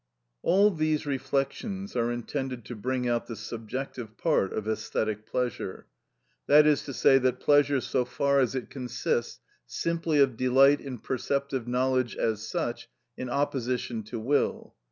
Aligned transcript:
All 0.41 0.71
these 0.71 1.05
reflections 1.05 1.95
are 1.95 2.11
intended 2.11 2.65
to 2.65 2.75
bring 2.75 3.07
out 3.07 3.27
the 3.27 3.35
subjective 3.35 4.17
part 4.17 4.51
of 4.51 4.65
æsthetic 4.65 5.27
pleasure; 5.27 5.85
that 6.47 6.65
is 6.65 6.81
to 6.85 6.93
say, 6.95 7.19
that 7.19 7.39
pleasure 7.39 7.79
so 7.79 8.03
far 8.03 8.39
as 8.39 8.55
it 8.55 8.71
consists 8.71 9.41
simply 9.67 10.17
of 10.17 10.35
delight 10.37 10.81
in 10.81 10.97
perceptive 10.97 11.67
knowledge 11.67 12.15
as 12.15 12.41
such, 12.41 12.89
in 13.15 13.29
opposition 13.29 14.01
to 14.05 14.19
will. 14.19 14.73